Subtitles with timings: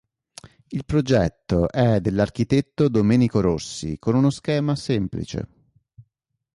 [0.69, 5.47] Il progetto è dell'architetto Domenico Rossi con uno schema semplice.